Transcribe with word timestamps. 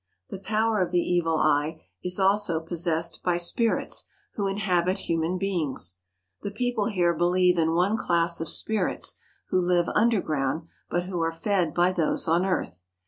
The 0.31 0.39
power 0.39 0.81
of 0.81 0.89
the 0.89 0.97
evil 0.99 1.37
eye 1.37 1.83
is 2.03 2.19
also 2.19 2.59
possessed 2.59 3.21
by 3.21 3.37
spirits 3.37 4.07
81 4.33 4.33
THE 4.33 4.37
HOLY 4.37 4.45
LAND 4.45 4.55
AND 4.55 4.63
SYRIA 4.65 4.75
who 4.79 4.87
inhabit 4.87 4.99
human 5.07 5.37
beings. 5.37 5.97
The 6.41 6.49
people 6.49 6.85
here 6.87 7.13
believe 7.13 7.59
in 7.59 7.73
one 7.75 7.97
class 7.97 8.41
of 8.41 8.49
spirits 8.49 9.19
who 9.49 9.61
live 9.61 9.89
underground 9.89 10.67
but 10.89 11.03
who 11.03 11.21
are 11.21 11.31
fed 11.31 11.75
by 11.75 11.91
those 11.91 12.27
on 12.27 12.47
earth. 12.47 12.81